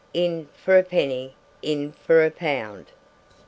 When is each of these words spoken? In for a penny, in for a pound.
In 0.15 0.49
for 0.55 0.79
a 0.79 0.83
penny, 0.83 1.35
in 1.61 1.91
for 1.91 2.25
a 2.25 2.31
pound. 2.31 2.87